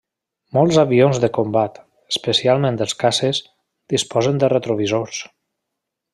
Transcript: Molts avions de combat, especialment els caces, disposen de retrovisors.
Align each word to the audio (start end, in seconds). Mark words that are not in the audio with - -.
Molts 0.57 0.77
avions 0.83 1.19
de 1.25 1.29
combat, 1.37 1.77
especialment 2.13 2.81
els 2.87 2.97
caces, 3.05 3.43
disposen 3.95 4.43
de 4.45 4.51
retrovisors. 4.57 5.21